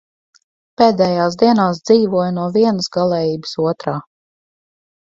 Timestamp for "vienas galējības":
2.59-3.57